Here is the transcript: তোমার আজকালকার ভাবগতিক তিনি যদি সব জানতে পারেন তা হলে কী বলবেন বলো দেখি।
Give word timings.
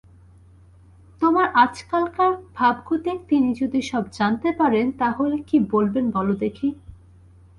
তোমার 1.21 1.47
আজকালকার 1.55 2.33
ভাবগতিক 2.53 3.17
তিনি 3.27 3.49
যদি 3.53 3.79
সব 3.81 4.03
জানতে 4.11 4.49
পারেন 4.51 4.85
তা 4.91 5.07
হলে 5.11 5.37
কী 5.47 5.57
বলবেন 5.71 6.05
বলো 6.11 6.33
দেখি। 6.35 6.67